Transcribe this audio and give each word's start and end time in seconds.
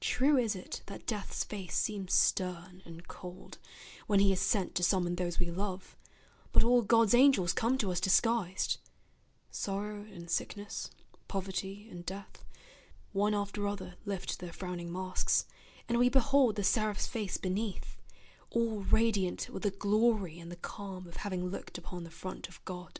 True 0.00 0.36
is 0.36 0.56
it 0.56 0.82
that 0.86 1.06
Death's 1.06 1.44
face 1.44 1.76
seems 1.78 2.12
stern 2.12 2.82
and 2.84 3.06
cold, 3.06 3.58
When 4.08 4.18
he 4.18 4.32
is 4.32 4.40
sent 4.40 4.74
to 4.74 4.82
summon 4.82 5.14
those 5.14 5.38
we 5.38 5.48
love, 5.48 5.96
But 6.50 6.64
all 6.64 6.82
God's 6.82 7.14
angels 7.14 7.52
come 7.52 7.78
to 7.78 7.92
us 7.92 8.00
disguised; 8.00 8.78
Sorrow 9.52 10.02
and 10.02 10.28
sickness, 10.28 10.90
poverty 11.28 11.86
and 11.88 12.04
death, 12.04 12.44
One 13.12 13.32
after 13.32 13.68
other 13.68 13.94
lift 14.04 14.40
their 14.40 14.52
frowning 14.52 14.90
masks, 14.92 15.46
And 15.88 16.00
we 16.00 16.08
behold 16.08 16.56
the 16.56 16.64
seraph's 16.64 17.06
face 17.06 17.36
beneath, 17.36 17.96
All 18.50 18.80
radiant 18.80 19.50
with 19.50 19.62
the 19.62 19.70
glory 19.70 20.40
and 20.40 20.50
the 20.50 20.56
calm 20.56 21.06
Of 21.06 21.18
having 21.18 21.46
looked 21.46 21.78
upon 21.78 22.02
the 22.02 22.10
front 22.10 22.48
of 22.48 22.64
God. 22.64 22.98